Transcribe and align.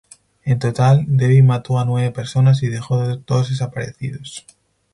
En 0.43 0.57
total, 0.57 1.05
Debby 1.07 1.43
mató 1.43 1.77
a 1.77 1.85
nueve 1.85 2.09
personas 2.09 2.63
y 2.63 2.69
dejó 2.69 3.17
dos 3.17 3.49
desaparecidos. 3.51 4.47